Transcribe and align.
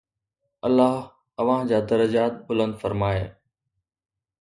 الله 0.67 0.95
اوهان 1.39 1.63
جا 1.69 1.79
درجات 1.91 2.33
بلند 2.47 2.73
فرمائي. 2.81 3.25